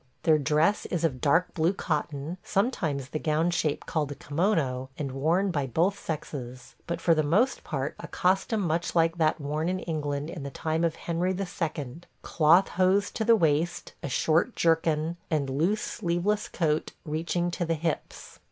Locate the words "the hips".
17.63-18.39